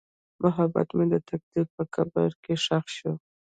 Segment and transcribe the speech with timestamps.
[0.43, 3.13] محبت مې د تقدیر په قبر کې ښخ شو.